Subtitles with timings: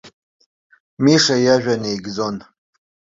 [1.03, 2.35] Миша иажәа неигӡон.